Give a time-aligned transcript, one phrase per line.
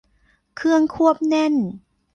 [0.55, 1.53] เครื่องควบแน่น